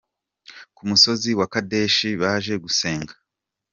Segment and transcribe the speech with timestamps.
[0.75, 3.13] ku musozi wa Kadeshi baje gusenga.